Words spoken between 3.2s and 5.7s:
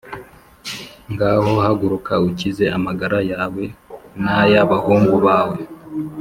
yawe nayaba hungu bawe